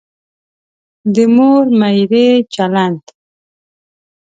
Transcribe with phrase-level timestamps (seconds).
[1.13, 3.03] د مور میرې چلند.